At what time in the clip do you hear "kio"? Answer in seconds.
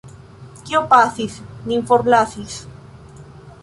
0.69-0.81